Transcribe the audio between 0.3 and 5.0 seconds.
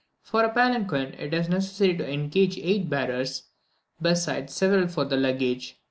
a palanquin, it is necessary to engage eight bearers, besides several